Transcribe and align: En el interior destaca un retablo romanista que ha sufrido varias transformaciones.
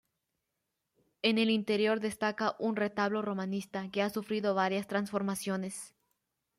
En 1.21 1.37
el 1.37 1.51
interior 1.51 1.99
destaca 1.99 2.55
un 2.57 2.75
retablo 2.75 3.21
romanista 3.21 3.91
que 3.91 4.01
ha 4.01 4.09
sufrido 4.09 4.55
varias 4.55 4.87
transformaciones. 4.87 5.93